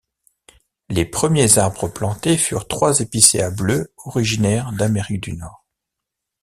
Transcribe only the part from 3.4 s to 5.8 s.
bleus originaires d'Amérique du Nord.